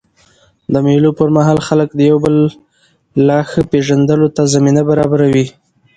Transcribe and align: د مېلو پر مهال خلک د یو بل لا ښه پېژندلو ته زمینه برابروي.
د 0.73 0.75
مېلو 0.85 1.09
پر 1.17 1.29
مهال 1.35 1.59
خلک 1.67 1.89
د 1.95 1.99
یو 2.09 2.17
بل 2.25 2.35
لا 3.27 3.39
ښه 3.49 3.61
پېژندلو 3.71 4.27
ته 4.35 4.41
زمینه 4.53 4.81
برابروي. 4.89 5.45